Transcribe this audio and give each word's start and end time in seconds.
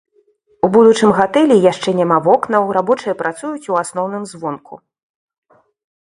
У 0.67 0.67
будучым 0.75 1.09
гатэлі 1.17 1.57
яшчэ 1.71 1.89
няма 1.99 2.15
вокнаў, 2.27 2.63
рабочыя 2.77 3.13
працуюць 3.19 3.69
у 3.73 3.77
асноўным 3.83 4.23
звонку. 4.31 4.81